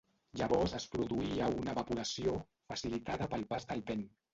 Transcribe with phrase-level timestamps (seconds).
[0.39, 2.37] Llavors es produïa una evaporació,
[2.75, 4.09] facilitada pel pas del vent.